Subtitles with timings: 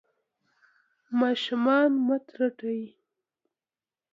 [1.19, 2.83] ماشومان مه ترټئ.